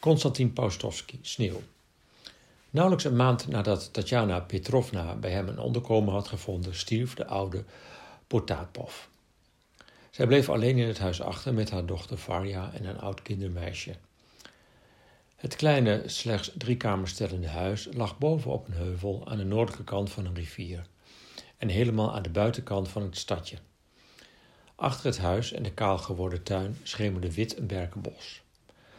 [0.00, 1.62] Konstantin Paustovsky, Sneeuw.
[2.70, 7.64] Nauwelijks een maand nadat Tatjana Petrovna bij hem een onderkomen had gevonden, stierf de oude
[8.26, 8.94] Potapov.
[10.10, 13.94] Zij bleef alleen in het huis achter met haar dochter Varja en een oud kindermeisje.
[15.36, 20.10] Het kleine, slechts drie kamers huis lag boven op een heuvel aan de noordelijke kant
[20.10, 20.86] van een rivier
[21.56, 23.56] en helemaal aan de buitenkant van het stadje.
[24.74, 28.42] Achter het huis en de kaal geworden tuin schemerde wit een berkenbos.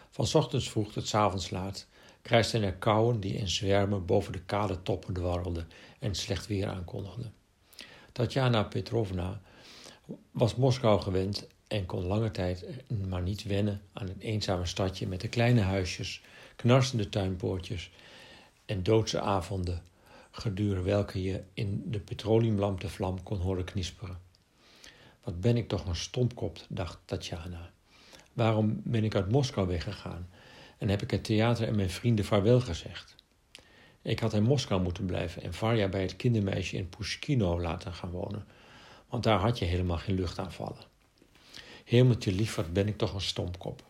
[0.10, 1.88] Van ochtends vroeg tot avonds laat
[2.22, 5.68] krijsten er kauwen die in zwermen boven de kale toppen dwarrelden
[6.00, 7.34] en slecht weer aankondigden.
[8.12, 9.42] Tatjana Petrovna
[10.32, 12.66] was Moskou gewend en kon lange tijd
[13.08, 16.22] maar niet wennen aan het eenzame stadje met de kleine huisjes,
[16.56, 17.92] knarsende tuinpoortjes
[18.66, 19.84] en doodse avonden,
[20.32, 24.20] gedurende welke je in de petroleumlamp de vlam kon horen knisperen.
[25.24, 27.72] Wat ben ik toch een stompkop, dacht Tatjana.
[28.40, 30.30] Waarom ben ik uit Moskou weggegaan
[30.78, 33.16] en heb ik het theater en mijn vrienden vaarwel gezegd?
[34.02, 38.10] Ik had in Moskou moeten blijven en Varja bij het kindermeisje in Pushkino laten gaan
[38.10, 38.46] wonen,
[39.10, 40.86] want daar had je helemaal geen luchtaanvallen.
[41.86, 43.84] Hemeltje lief, wat ben ik toch een stompkop.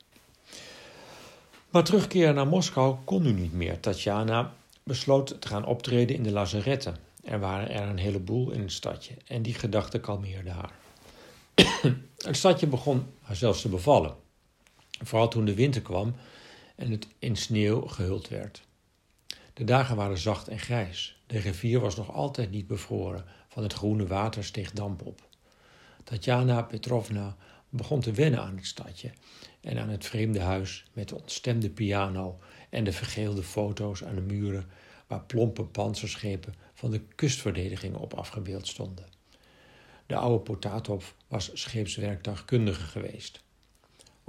[1.70, 3.80] Maar terugkeren naar Moskou kon nu niet meer.
[3.80, 4.54] Tatjana
[4.84, 6.96] besloot te gaan optreden in de lazaretten.
[7.24, 10.74] Er waren er een heleboel in het stadje en die gedachte kalmeerde haar.
[12.18, 14.28] het stadje begon haar zelfs te bevallen.
[15.04, 16.16] Vooral toen de winter kwam
[16.76, 18.68] en het in sneeuw gehuld werd.
[19.54, 21.22] De dagen waren zacht en grijs.
[21.28, 23.26] De rivier was nog altijd niet bevroren.
[23.48, 25.28] Van het groene water steeg damp op.
[26.04, 27.36] Tatjana Petrovna
[27.70, 29.12] begon te wennen aan het stadje
[29.62, 34.22] en aan het vreemde huis met de ontstemde piano en de vergeelde foto's aan de
[34.22, 34.70] muren
[35.08, 39.06] waar plompe panzerschepen van de kustverdediging op afgebeeld stonden.
[40.06, 43.44] De oude Potatov was scheepswerktuigkundige geweest.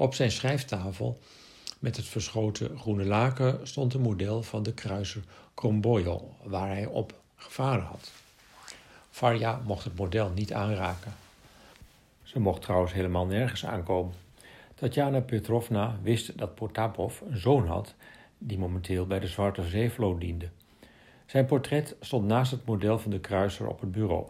[0.01, 1.19] Op zijn schrijftafel
[1.79, 5.23] met het verschoten groene laken stond een model van de kruiser
[5.55, 8.11] Krombojo, waar hij op gevaren had.
[9.11, 11.13] Varja mocht het model niet aanraken.
[12.23, 14.15] Ze mocht trouwens helemaal nergens aankomen.
[14.75, 17.95] Tatjana Petrovna wist dat Potapov een zoon had
[18.39, 20.49] die momenteel bij de Zwarte Zeevloot diende.
[21.27, 24.27] Zijn portret stond naast het model van de kruiser op het bureau.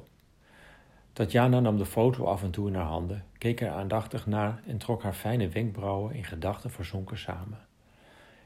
[1.13, 4.79] Tatjana nam de foto af en toe in haar handen, keek er aandachtig naar en
[4.79, 7.59] trok haar fijne wenkbrauwen in gedachten verzonken samen.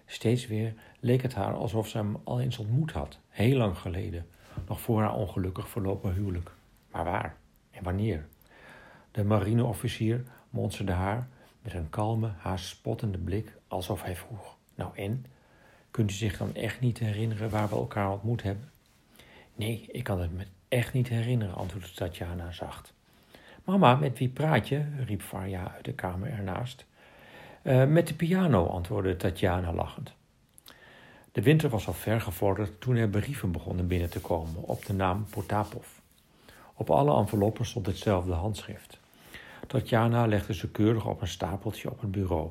[0.07, 4.27] Steeds weer leek het haar alsof ze hem al eens ontmoet had, heel lang geleden,
[4.67, 6.51] nog voor haar ongelukkig verlopen huwelijk.
[6.91, 7.37] Maar waar
[7.71, 8.27] en wanneer?
[9.11, 11.29] De marineofficier monsterde haar
[11.63, 15.27] met een kalme, haast spottende blik, alsof hij vroeg: Nou en?
[15.91, 18.71] Kunt u zich dan echt niet herinneren waar we elkaar ontmoet hebben?
[19.55, 22.93] Nee, ik kan het me echt niet herinneren, antwoordde Tatjana zacht.
[23.65, 24.85] Mama, met wie praat je?
[25.07, 26.85] riep Varja uit de kamer ernaast.
[27.63, 30.13] Uh, met de piano, antwoordde Tatjana lachend.
[31.33, 34.93] De winter was al ver gevorderd toen er brieven begonnen binnen te komen op de
[34.93, 35.87] naam Potapov.
[36.75, 38.99] Op alle enveloppen stond hetzelfde handschrift.
[39.67, 42.51] Tatjana legde ze keurig op een stapeltje op het bureau.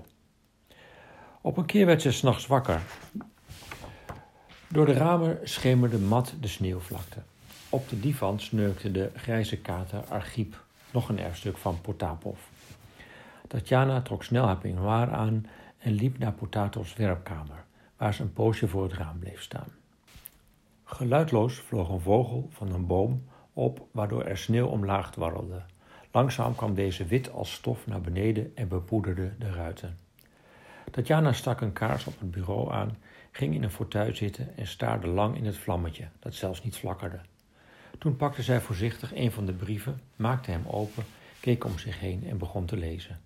[1.42, 2.82] Op een keer werd ze s'nachts wakker.
[4.68, 7.20] Door de ramen schemerde mat de sneeuwvlakte.
[7.74, 12.40] Op de divan sneukte de grijze kater Archiep, nog een erfstuk van Potapov.
[13.48, 15.46] Tatjana trok snel haar peignoir aan
[15.78, 17.64] en liep naar Potatovs werkkamer,
[17.98, 19.68] waar ze een poosje voor het raam bleef staan.
[20.84, 23.24] Geluidloos vloog een vogel van een boom
[23.54, 25.62] op, waardoor er sneeuw omlaag dwarrelde.
[26.12, 29.98] Langzaam kwam deze wit als stof naar beneden en bepoederde de ruiten.
[30.92, 32.98] Tatjana stak een kaars op het bureau aan,
[33.32, 37.20] ging in een fauteuil zitten en staarde lang in het vlammetje, dat zelfs niet flakkerde.
[37.98, 41.04] Toen pakte zij voorzichtig een van de brieven, maakte hem open,
[41.40, 43.20] keek om zich heen en begon te lezen.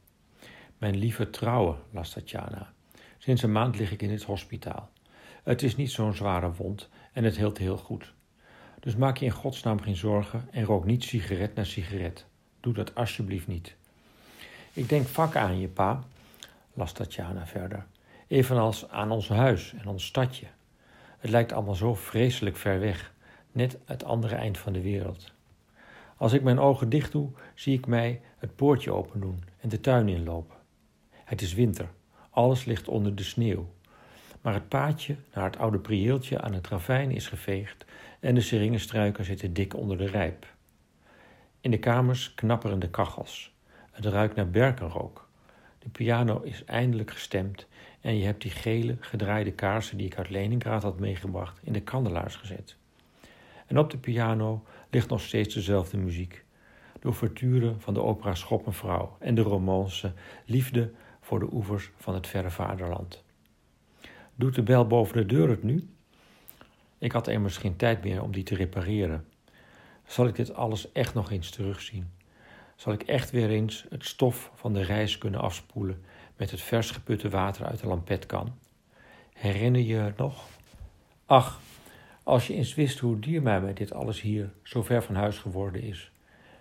[0.77, 2.73] Mijn lieve trouwe, las Tatjana.
[3.17, 4.89] Sinds een maand lig ik in het hospitaal.
[5.43, 8.13] Het is niet zo'n zware wond en het heelt heel goed.
[8.79, 12.25] Dus maak je in godsnaam geen zorgen en rook niet sigaret na sigaret.
[12.59, 13.75] Doe dat alsjeblieft niet.
[14.73, 16.03] Ik denk vak aan je, pa,
[16.73, 17.85] las Tatjana verder.
[18.27, 20.47] Evenals aan ons huis en ons stadje.
[21.17, 23.13] Het lijkt allemaal zo vreselijk ver weg,
[23.57, 25.33] net het andere eind van de wereld.
[26.17, 29.79] Als ik mijn ogen dicht doe, zie ik mij het poortje open doen en de
[29.79, 30.55] tuin inlopen.
[31.23, 31.89] Het is winter,
[32.29, 33.69] alles ligt onder de sneeuw.
[34.41, 37.85] Maar het paadje naar het oude prieeltje aan het ravijn is geveegd
[38.19, 40.45] en de seringenstruiken zitten dik onder de rijp.
[41.61, 43.55] In de kamers knapperen de kachels.
[43.91, 45.29] Het ruikt naar berkenrook.
[45.79, 47.67] De piano is eindelijk gestemd
[48.01, 51.81] en je hebt die gele gedraaide kaarsen die ik uit Leningrad had meegebracht in de
[51.81, 52.76] kandelaars gezet.
[53.67, 56.45] En op de piano ligt nog steeds dezelfde muziek.
[56.99, 60.13] De ouverture van de opera Schoppenvrouw en de romance
[60.45, 60.91] Liefde
[61.21, 63.23] voor de oevers van het verre vaderland.
[64.35, 65.89] Doet de bel boven de deur het nu?
[66.97, 69.25] Ik had immers geen tijd meer om die te repareren.
[70.05, 72.09] Zal ik dit alles echt nog eens terugzien?
[72.75, 76.03] Zal ik echt weer eens het stof van de reis kunnen afspoelen
[76.35, 78.57] met het vers geputte water uit de lampetkan?
[79.33, 80.45] Herinner je het nog?
[81.25, 81.59] Ach,
[82.27, 85.81] als je eens wist hoe dierbaar mij dit alles hier zo ver van huis geworden
[85.81, 86.11] is.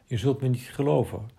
[0.04, 1.30] Je zult me niet geloven,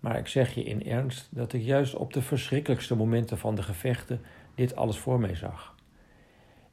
[0.00, 3.62] maar ik zeg je in ernst dat ik juist op de verschrikkelijkste momenten van de
[3.62, 4.20] gevechten
[4.54, 5.74] dit alles voor mij zag.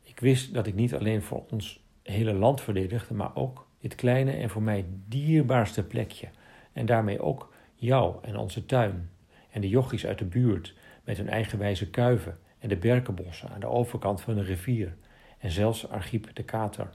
[0.03, 4.31] Ik wist dat ik niet alleen voor ons hele land verdedigde, maar ook dit kleine
[4.31, 6.27] en voor mij dierbaarste plekje.
[6.73, 9.09] En daarmee ook jou en onze tuin.
[9.49, 13.67] En de jochies uit de buurt met hun eigenwijze kuiven en de berkenbossen aan de
[13.67, 14.95] overkant van de rivier.
[15.37, 16.89] En zelfs Archiep de Kater.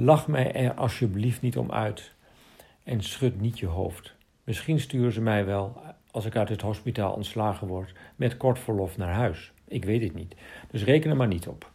[0.00, 2.12] Lach mij er alsjeblieft niet om uit
[2.82, 4.14] en schud niet je hoofd.
[4.44, 5.76] Misschien sturen ze mij wel,
[6.10, 9.52] als ik uit het hospitaal ontslagen word, met kort verlof naar huis.
[9.64, 10.34] Ik weet het niet,
[10.70, 11.70] dus reken er maar niet op.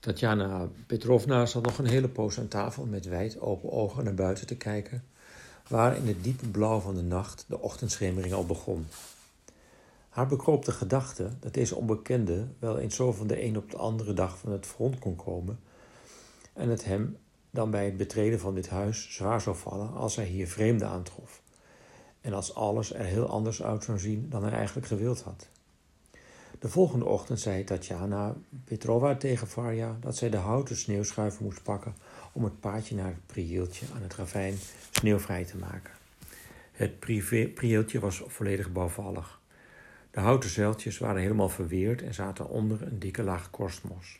[0.00, 4.46] Tatjana Petrovna zat nog een hele poos aan tafel met wijd open ogen naar buiten
[4.46, 5.04] te kijken,
[5.68, 8.86] waar in het diepe blauw van de nacht de ochtendschemering al begon.
[10.08, 14.12] Haar bekroopte gedachte dat deze onbekende wel eens zo van de een op de andere
[14.12, 15.58] dag van het front kon komen
[16.52, 17.16] en het hem
[17.50, 21.42] dan bij het betreden van dit huis zwaar zou vallen als hij hier vreemden aantrof
[22.20, 25.48] en als alles er heel anders uit zou zien dan hij eigenlijk gewild had.
[26.58, 31.94] De volgende ochtend zei Tatjana Petrova tegen Varja dat zij de houten sneeuwschuiver moest pakken
[32.32, 34.54] om het paadje naar het prieeltje aan het ravijn
[34.90, 35.92] sneeuwvrij te maken.
[36.72, 36.98] Het
[37.54, 39.40] prieeltje was volledig bouwvallig.
[40.10, 44.19] De houten zeiltjes waren helemaal verweerd en zaten onder een dikke laag korstmos.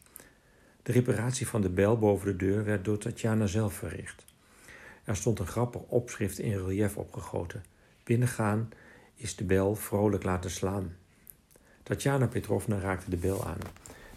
[0.82, 4.25] De reparatie van de bel boven de deur werd door Tatjana zelf verricht.
[5.05, 7.65] Er stond een grappig opschrift in relief opgegoten.
[8.05, 8.69] Binnengaan
[9.15, 10.97] is de bel vrolijk laten slaan.
[11.82, 13.59] Tatjana Petrovna raakte de bel aan.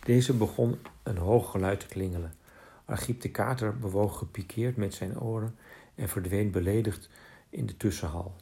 [0.04, 2.33] Deze begon een hoog geluid te klingelen.
[2.86, 5.56] Archiep de Kater bewoog gepikeerd met zijn oren
[5.95, 7.09] en verdween beledigd
[7.50, 8.36] in de tussenhal.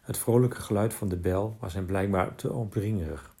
[0.00, 3.34] Het vrolijke geluid van de bel was hem blijkbaar te opdringerig.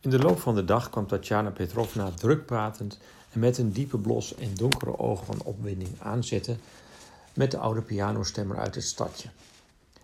[0.00, 3.00] In de loop van de dag kwam Tatjana Petrovna druk pratend
[3.36, 6.60] met een diepe blos en donkere ogen van opwinding aanzetten
[7.34, 9.28] met de oude pianostemmer uit het stadje.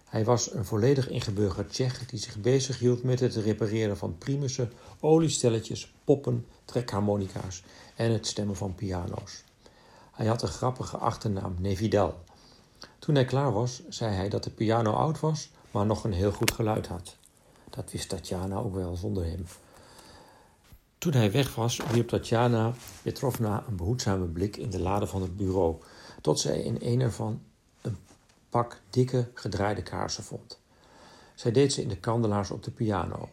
[0.08, 5.92] Hij was een volledig ingeburgerd Tsjech die zich bezighield met het repareren van primussen, oliestelletjes,
[6.04, 7.62] poppen, trekharmonica's
[7.96, 9.42] en het stemmen van piano's.
[10.12, 12.24] Hij had een grappige achternaam Nevidal.
[12.98, 16.32] Toen hij klaar was, zei hij dat de piano oud was, maar nog een heel
[16.32, 17.16] goed geluid had.
[17.70, 19.44] Dat wist Tatjana ook wel zonder hem.
[21.02, 22.72] Toen hij weg was, wierp Tatjana
[23.02, 25.76] Petrovna een behoedzame blik in de lade van het bureau,
[26.20, 27.42] tot zij in een ervan
[27.80, 27.96] een
[28.48, 30.58] pak dikke gedraaide kaarsen vond.
[31.34, 33.28] Zij deed ze in de kandelaars op de piano.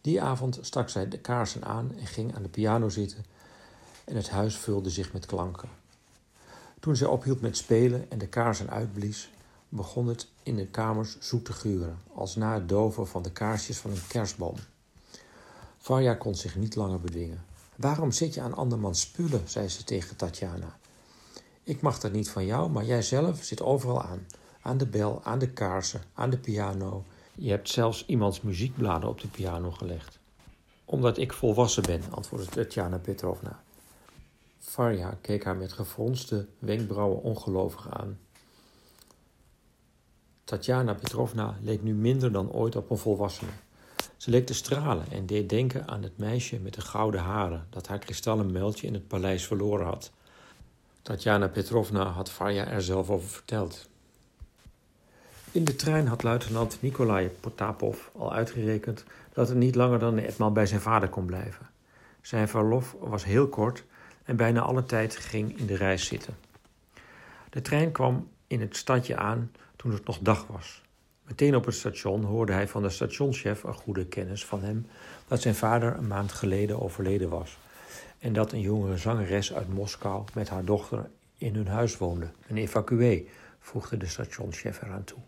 [0.00, 3.24] Die avond stak zij de kaarsen aan en ging aan de piano zitten
[4.04, 5.68] en het huis vulde zich met klanken.
[6.80, 9.30] Toen zij ophield met spelen en de kaarsen uitblies,
[9.68, 13.78] begon het in de kamers zoet te geuren, als na het doven van de kaarsjes
[13.78, 14.56] van een kerstboom.
[15.82, 17.44] Varja kon zich niet langer bedwingen.
[17.76, 19.48] Waarom zit je aan andermans spullen?
[19.48, 20.78] zei ze tegen Tatjana.
[21.62, 24.26] Ik mag dat niet van jou, maar jij zelf zit overal aan.
[24.60, 27.04] Aan de bel, aan de kaarsen, aan de piano.
[27.34, 30.18] Je hebt zelfs iemands muziekbladen op de piano gelegd.
[30.84, 33.62] Omdat ik volwassen ben, antwoordde Tatjana Petrovna.
[34.58, 38.18] Varja keek haar met gefronste wenkbrauwen ongelovig aan.
[40.44, 43.50] Tatjana Petrovna leek nu minder dan ooit op een volwassene.
[44.22, 47.86] Ze leek te stralen en deed denken aan het meisje met de gouden haren dat
[47.86, 50.12] haar kristallen muiltje in het paleis verloren had.
[51.02, 53.88] Tatjana Petrovna had Varja er zelf over verteld.
[55.52, 60.52] In de trein had luitenant Nikolai Potapov al uitgerekend dat het niet langer dan etmaal
[60.52, 61.70] bij zijn vader kon blijven.
[62.20, 63.84] Zijn verlof was heel kort
[64.24, 66.36] en bijna alle tijd ging in de reis zitten.
[67.50, 70.81] De trein kwam in het stadje aan toen het nog dag was.
[71.32, 74.86] Meteen op het station hoorde hij van de stationschef, een goede kennis van hem,
[75.28, 77.58] dat zijn vader een maand geleden overleden was
[78.18, 82.30] en dat een jongere zangeres uit Moskou met haar dochter in hun huis woonde.
[82.48, 83.28] Een evacuee,
[83.60, 85.18] voegde de stationschef eraan toe.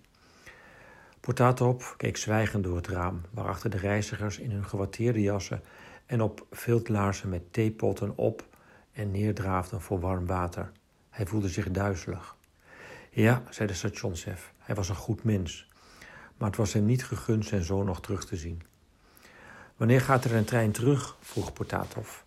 [1.21, 5.63] Potatop keek zwijgend door het raam, waarachter de reizigers in hun gewatteerde jassen
[6.07, 8.47] en op viltlaarzen met theepotten op
[8.93, 10.73] en neerdraafden voor warm water.
[11.11, 12.37] Hij voelde zich duizelig.
[13.11, 15.73] Ja, zei de stationschef, hij was een goed mens
[16.37, 18.63] maar het was hem niet gegund zijn zoon nog terug te zien.
[19.77, 21.17] Wanneer gaat er een trein terug?
[21.21, 22.21] vroeg Potatov.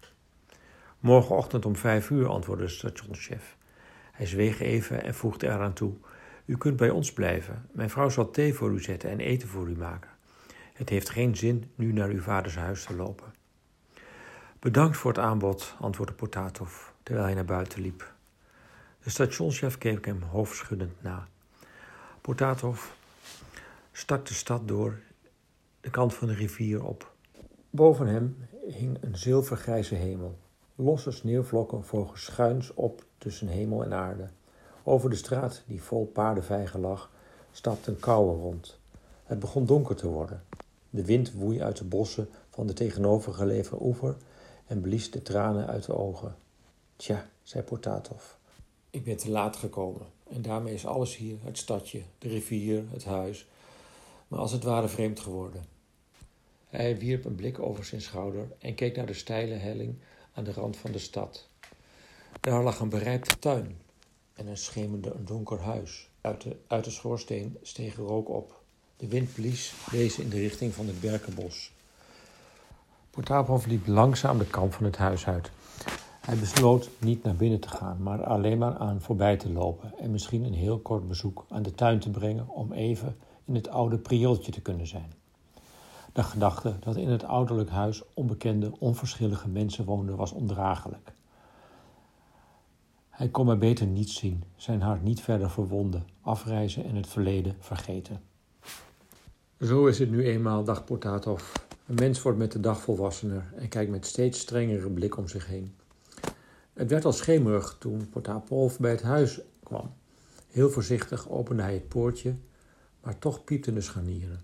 [1.00, 3.58] Morgenochtend om vijf uur, antwoordde de stationschef.
[4.12, 5.94] Hij zweeg even en voegde eraan toe:
[6.46, 7.66] U kunt bij ons blijven.
[7.72, 10.10] Mijn vrouw zal thee voor u zetten en eten voor u maken.
[10.74, 13.34] Het heeft geen zin nu naar uw vaders huis te lopen.
[14.60, 18.14] Bedankt voor het aanbod, antwoordde Potatov terwijl hij naar buiten liep.
[19.04, 21.28] De stationschef keek hem hoofdschuddend na.
[22.22, 22.86] Potatov
[23.98, 25.00] stak de stad door
[25.82, 27.16] de kant van de rivier op.
[27.70, 30.38] Boven hem hing een zilvergrijze hemel.
[30.75, 34.27] Losse sneeuwvlokken vlogen schuins op tussen hemel en aarde.
[34.84, 37.12] Over de straat, die vol paardenvijgen lag,
[37.51, 38.80] stapte een kouwe rond.
[39.24, 40.44] Het begon donker te worden.
[40.89, 44.18] De wind woei uit de bossen van de tegenovergelegen oever
[44.66, 46.36] en blies de tranen uit de ogen.
[46.96, 48.24] Tja, zei Potatov.
[48.89, 53.06] Ik ben te laat gekomen en daarmee is alles hier, het stadje, de rivier, het
[53.06, 53.48] huis,
[54.27, 55.63] maar als het ware vreemd geworden.
[56.67, 59.96] Hij wierp een blik over zijn schouder en keek naar de steile helling
[60.34, 61.48] aan de rand van de stad.
[62.39, 63.77] Daar lag een berijpte tuin
[64.34, 66.10] en een donker huis.
[66.22, 68.62] Uit de, uit de schoorsteen steeg rook op.
[68.98, 71.72] De wind blies deze in de richting van het berkenbos.
[73.10, 75.51] Potapov liep langzaam de kant van het huis uit.
[76.22, 80.12] Hij besloot niet naar binnen te gaan, maar alleen maar aan voorbij te lopen en
[80.12, 83.17] misschien een heel kort bezoek aan de tuin te brengen om even
[83.48, 85.12] in het oude prieeltje te kunnen zijn.
[86.13, 91.12] De gedachte dat in het ouderlijk huis onbekende, onverschillige mensen woonden was ondraaglijk.
[93.10, 97.56] Hij kon maar beter niet zien, zijn hart niet verder verwonden, afreizen en het verleden
[97.60, 98.22] vergeten.
[99.62, 101.54] Zo is het nu eenmaal, dacht Potatov.
[101.88, 105.48] Een mens wordt met de dag volwassener en kijkt met steeds strengere blik om zich
[105.48, 105.75] heen.
[106.74, 109.94] Het werd al schemerig toen Potapov bij het huis kwam.
[110.51, 112.36] Heel voorzichtig opende hij het poortje,
[113.08, 114.44] maar toch piepten de scharnieren.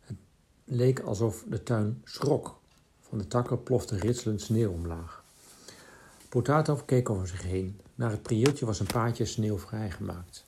[0.00, 0.16] Het
[0.64, 2.60] leek alsof de tuin schrok.
[3.00, 5.24] Van de takken plofte ritselend sneeuw omlaag.
[6.28, 7.80] Potatov keek over zich heen.
[7.94, 10.44] Naar het prieeltje was een paadje sneeuw vrijgemaakt.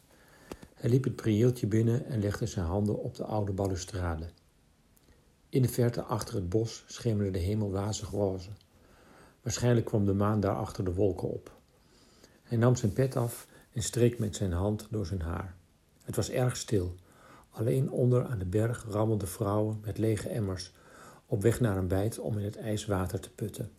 [0.74, 4.26] Hij liep het prieeltje binnen en legde zijn handen op de oude balustrade.
[5.48, 8.50] In de verte achter het bos schemerde de hemel wazig roze.
[9.42, 11.56] Waarschijnlijk kwam de maan daar achter de wolken op.
[12.42, 15.54] Hij nam zijn pet af en streek met zijn hand door zijn haar.
[16.02, 16.94] Het was erg stil.
[17.50, 20.72] Alleen onder aan de berg rammelden vrouwen met lege emmers
[21.26, 23.70] op weg naar een bijt om in het ijswater te putten.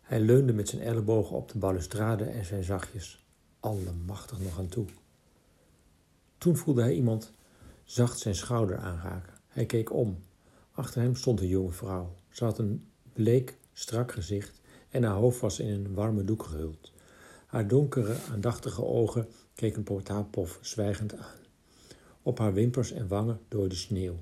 [0.00, 3.24] Hij leunde met zijn ellebogen op de balustrade en zei zachtjes:
[3.60, 4.86] Allemachtig nog aan toe.
[6.38, 7.32] Toen voelde hij iemand
[7.84, 9.32] zacht zijn schouder aanraken.
[9.48, 10.22] Hij keek om.
[10.72, 12.14] Achter hem stond een jonge vrouw.
[12.28, 16.92] Ze had een bleek, strak gezicht en haar hoofd was in een warme doek gehuld.
[17.46, 21.39] Haar donkere, aandachtige ogen keken Potapov zwijgend aan.
[22.22, 24.20] Op haar wimpers en wangen door de sneeuw.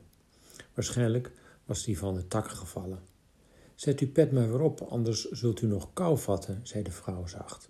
[0.75, 1.33] Waarschijnlijk
[1.65, 3.03] was die van de takken gevallen.
[3.75, 7.27] Zet uw pet maar weer op, anders zult u nog kou vatten, zei de vrouw
[7.27, 7.69] zacht.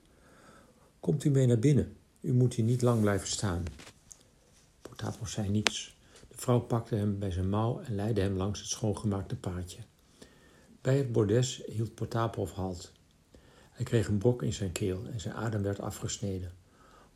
[1.00, 1.96] Komt u mee naar binnen.
[2.20, 3.62] U moet hier niet lang blijven staan.
[4.82, 5.96] Potapov zei niets.
[6.28, 9.80] De vrouw pakte hem bij zijn mouw en leidde hem langs het schoongemaakte paadje.
[10.80, 12.92] Bij het bordes hield Potapov halt.
[13.70, 16.52] Hij kreeg een brok in zijn keel en zijn adem werd afgesneden.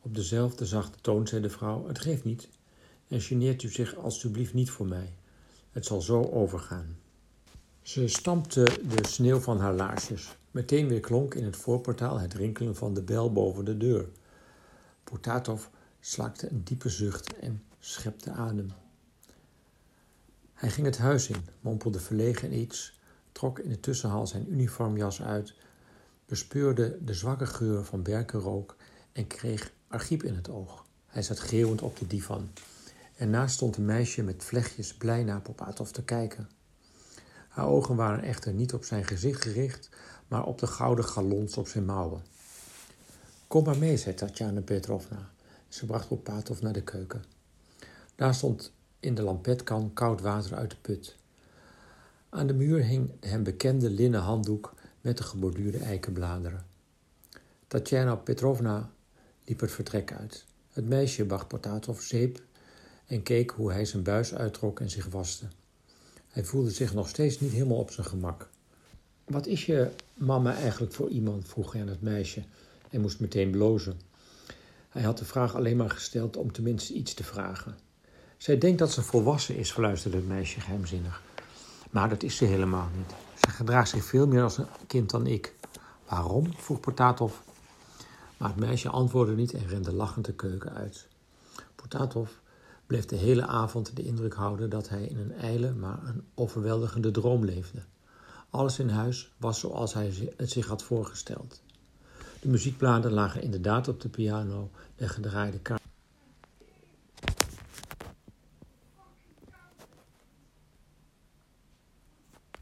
[0.01, 2.49] Op dezelfde zachte toon zei de vrouw: Het geeft niet.
[3.13, 5.13] En geneert u zich alstublieft niet voor mij.
[5.71, 6.97] Het zal zo overgaan.
[7.81, 10.37] Ze stampte de sneeuw van haar laarsjes.
[10.51, 14.07] Meteen weer klonk in het voorportaal het rinkelen van de bel boven de deur.
[15.03, 15.65] Potatov
[15.99, 18.71] slakte een diepe zucht en schepte adem.
[20.53, 22.99] Hij ging het huis in, mompelde verlegen iets,
[23.31, 25.53] trok in de tussenhal zijn uniformjas uit,
[26.25, 28.75] bespeurde de zwakke geur van berkenrook
[29.11, 30.85] en kreeg Archiep in het oog.
[31.05, 32.49] Hij zat geeuwend op de divan.
[33.15, 36.49] Ernaast stond een meisje met vlechtjes blij naar Popatov te kijken.
[37.47, 39.89] Haar ogen waren echter niet op zijn gezicht gericht,
[40.27, 42.21] maar op de gouden galons op zijn mouwen.
[43.47, 45.29] Kom maar mee, zei Tatjana Petrovna.
[45.67, 47.23] Ze bracht Popatov naar de keuken.
[48.15, 51.15] Daar stond in de lampetkan koud water uit de put.
[52.29, 56.65] Aan de muur hing hem bekende linnen handdoek met de geborduurde eikenbladeren.
[57.67, 58.91] Tatjana Petrovna
[59.45, 60.45] liep het vertrek uit.
[60.71, 62.41] Het meisje bracht Potatov zeep
[63.13, 65.45] en keek hoe hij zijn buis uittrok en zich waste.
[66.27, 68.49] Hij voelde zich nog steeds niet helemaal op zijn gemak.
[69.25, 71.47] Wat is je mama eigenlijk voor iemand?
[71.47, 72.43] vroeg hij aan het meisje
[72.89, 73.99] en moest meteen blozen.
[74.89, 77.77] Hij had de vraag alleen maar gesteld om tenminste iets te vragen.
[78.37, 81.21] Zij denkt dat ze volwassen is, fluisterde het meisje geheimzinnig.
[81.91, 83.13] Maar dat is ze helemaal niet.
[83.45, 85.53] Ze gedraagt zich veel meer als een kind dan ik.
[86.07, 86.53] Waarom?
[86.57, 87.33] vroeg Potatov.
[88.37, 91.07] Maar het meisje antwoordde niet en rende lachend de keuken uit.
[91.75, 92.29] Potatov
[92.93, 97.11] bleef de hele avond de indruk houden dat hij in een ijle, maar een overweldigende
[97.11, 97.79] droom leefde.
[98.49, 101.61] Alles in huis was zoals hij het zich had voorgesteld.
[102.41, 105.81] De muziekbladen lagen inderdaad op de piano en gedraaide kaart.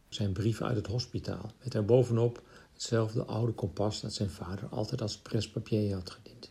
[0.10, 5.18] zijn brief uit het hospitaal, met daarbovenop hetzelfde oude kompas dat zijn vader altijd als
[5.18, 6.51] prespapier had gediend.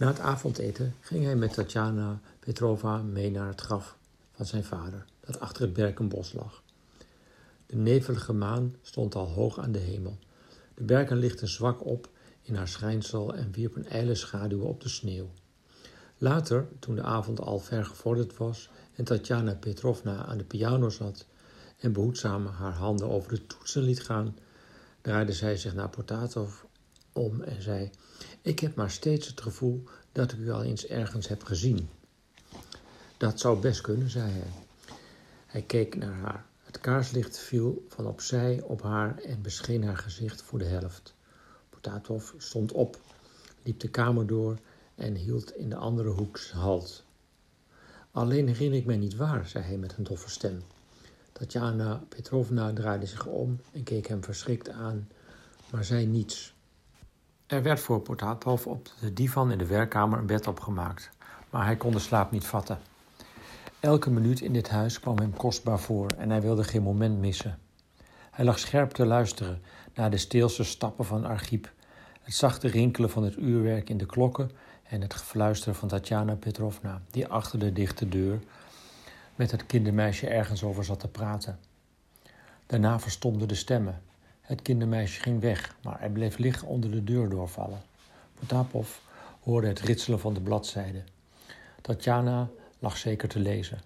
[0.00, 3.96] Na het avondeten ging hij met Tatjana Petrova mee naar het graf
[4.32, 6.62] van zijn vader, dat achter het berkenbos lag.
[7.66, 10.18] De nevelige maan stond al hoog aan de hemel.
[10.74, 12.08] De berken lichtten zwak op
[12.42, 15.30] in haar schijnsel en wierpen ijle schaduwen op de sneeuw.
[16.18, 21.26] Later, toen de avond al ver gevorderd was en Tatjana Petrovna aan de piano zat
[21.78, 24.36] en behoedzaam haar handen over de toetsen liet gaan,
[25.00, 26.62] draaide zij zich naar Potatov
[27.12, 27.90] om en zei:
[28.42, 31.88] Ik heb maar steeds het gevoel dat ik u al eens ergens heb gezien.
[33.16, 34.52] Dat zou best kunnen, zei hij.
[35.46, 36.44] Hij keek naar haar.
[36.62, 41.14] Het kaarslicht viel van opzij op haar en bescheen haar gezicht voor de helft.
[41.70, 42.98] Potatov stond op,
[43.62, 44.58] liep de kamer door
[44.94, 47.04] en hield in de andere hoek halt.
[48.10, 50.62] Alleen herinner ik mij niet waar, zei hij met een doffe stem.
[51.32, 55.08] Tatjana Petrovna draaide zich om en keek hem verschrikt aan,
[55.70, 56.54] maar zei niets.
[57.50, 61.10] Er werd voor Potatov op de divan in de werkkamer een bed opgemaakt,
[61.50, 62.78] maar hij kon de slaap niet vatten.
[63.80, 67.58] Elke minuut in dit huis kwam hem kostbaar voor en hij wilde geen moment missen.
[68.30, 69.62] Hij lag scherp te luisteren
[69.94, 71.72] naar de steelse stappen van Archiep,
[72.22, 74.50] het zachte rinkelen van het uurwerk in de klokken
[74.82, 78.38] en het gefluister van Tatjana Petrovna, die achter de dichte deur
[79.34, 81.58] met het kindermeisje ergens over zat te praten.
[82.66, 84.02] Daarna verstomden de stemmen.
[84.50, 87.82] Het kindermeisje ging weg, maar hij bleef liggen onder de deur doorvallen.
[88.38, 88.96] Potapov
[89.42, 91.06] hoorde het ritselen van de bladzijden.
[91.80, 93.80] Tatjana lag zeker te lezen.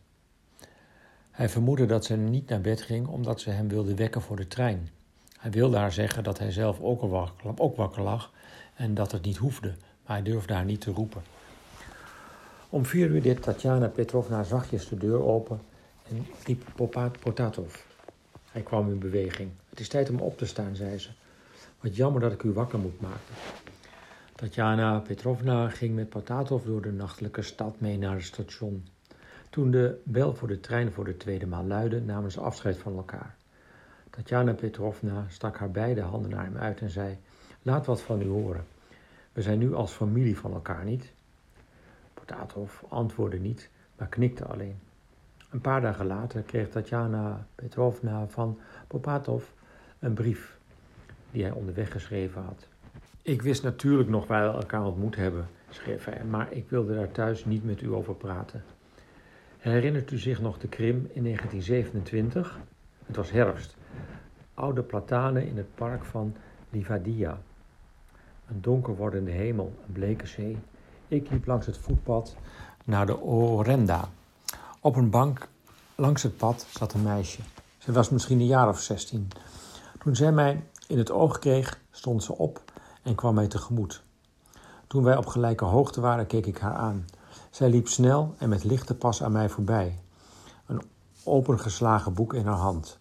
[1.30, 4.48] Hij vermoedde dat ze niet naar bed ging omdat ze hem wilde wekken voor de
[4.48, 4.88] trein.
[5.38, 8.32] Hij wilde haar zeggen dat hij zelf ook, wakker, ook wakker lag
[8.74, 9.68] en dat het niet hoefde,
[10.06, 11.22] maar hij durfde haar niet te roepen.
[12.68, 15.60] Om vier uur deed Tatjana Petrovna zachtjes de deur open
[16.08, 16.64] en riep
[17.20, 17.74] Potatov.
[18.50, 19.50] Hij kwam in beweging.
[19.74, 21.10] Het is tijd om op te staan, zei ze.
[21.80, 23.34] Wat jammer dat ik u wakker moet maken.
[24.34, 28.86] Tatjana Petrovna ging met Potatov door de nachtelijke stad mee naar het station.
[29.50, 32.96] Toen de bel voor de trein voor de tweede maal luidde, namen ze afscheid van
[32.96, 33.36] elkaar.
[34.10, 37.18] Tatjana Petrovna stak haar beide handen naar hem uit en zei:
[37.62, 38.64] Laat wat van u horen.
[39.32, 41.12] We zijn nu als familie van elkaar niet.
[42.14, 44.78] Potatov antwoordde niet, maar knikte alleen.
[45.50, 49.44] Een paar dagen later kreeg Tatjana Petrovna van Popatov
[50.04, 50.56] een brief
[51.30, 52.66] die hij onderweg geschreven had.
[53.22, 57.12] Ik wist natuurlijk nog waar we elkaar ontmoet hebben, schreef hij, maar ik wilde daar
[57.12, 58.64] thuis niet met u over praten.
[59.58, 62.58] Herinnert u zich nog de Krim in 1927?
[63.06, 63.76] Het was herfst.
[64.54, 66.34] Oude platanen in het park van
[66.70, 67.38] Livadia.
[68.48, 70.58] Een donker wordende hemel, een bleke zee.
[71.08, 72.36] Ik liep langs het voetpad
[72.84, 74.08] naar de Orenda.
[74.80, 75.48] Op een bank
[75.94, 77.40] langs het pad zat een meisje.
[77.78, 79.28] Ze was misschien een jaar of zestien.
[80.04, 82.62] Toen zij mij in het oog kreeg, stond ze op
[83.02, 84.02] en kwam mij tegemoet.
[84.86, 87.04] Toen wij op gelijke hoogte waren, keek ik haar aan.
[87.50, 89.98] Zij liep snel en met lichte pas aan mij voorbij.
[90.66, 90.82] Een
[91.22, 92.98] opengeslagen boek in haar hand.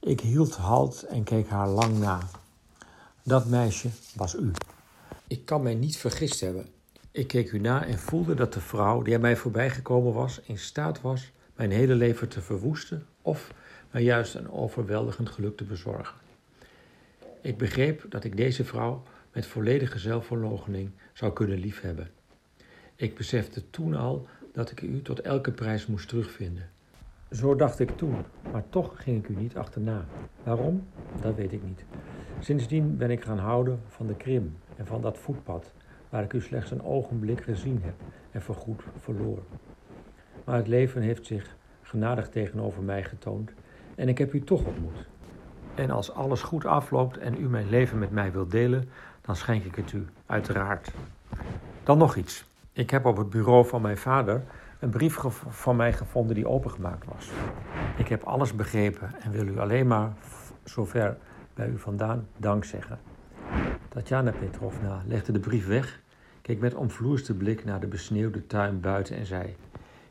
[0.00, 2.18] Ik hield halt en keek haar lang na.
[3.22, 4.50] Dat meisje was u.
[5.26, 6.66] Ik kan mij niet vergist hebben.
[7.10, 10.58] Ik keek u na en voelde dat de vrouw die aan mij voorbijgekomen was, in
[10.58, 13.50] staat was mijn hele leven te verwoesten of
[13.94, 16.16] mij juist een overweldigend geluk te bezorgen.
[17.40, 19.02] Ik begreep dat ik deze vrouw
[19.32, 22.10] met volledige zelfverloochening zou kunnen liefhebben.
[22.96, 26.68] Ik besefte toen al dat ik u tot elke prijs moest terugvinden.
[27.30, 30.04] Zo dacht ik toen, maar toch ging ik u niet achterna.
[30.42, 30.86] Waarom?
[31.20, 31.84] Dat weet ik niet.
[32.40, 35.72] Sindsdien ben ik gaan houden van de Krim en van dat voetpad,
[36.08, 37.94] waar ik u slechts een ogenblik gezien heb
[38.30, 39.42] en voorgoed verloor.
[40.44, 43.52] Maar het leven heeft zich genadig tegenover mij getoond
[43.96, 45.06] en ik heb u toch ontmoet.
[45.74, 48.88] En als alles goed afloopt en u mijn leven met mij wilt delen,
[49.20, 50.92] dan schenk ik het u, uiteraard.
[51.82, 52.44] Dan nog iets.
[52.72, 54.42] Ik heb op het bureau van mijn vader
[54.78, 57.30] een brief van mij gevonden die opengemaakt was.
[57.96, 60.12] Ik heb alles begrepen en wil u alleen maar,
[60.64, 61.16] zover
[61.54, 62.98] bij u vandaan, dank zeggen.
[63.88, 66.00] Tatjana Petrovna legde de brief weg,
[66.42, 69.56] keek met omvloerste blik naar de besneeuwde tuin buiten en zei: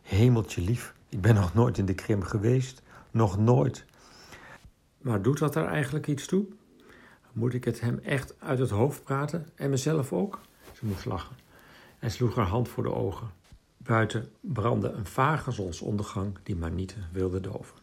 [0.02, 2.82] Hemeltje lief, ik ben nog nooit in de Krim geweest,
[3.14, 3.86] nog nooit.
[5.02, 6.46] Maar doet dat er eigenlijk iets toe?
[7.32, 10.40] Moet ik het hem echt uit het hoofd praten en mezelf ook?
[10.74, 11.36] Ze moest lachen
[12.00, 13.32] en sloeg haar hand voor de ogen.
[13.78, 17.83] Buiten brandde een vage zonsondergang die maar niet wilde doven.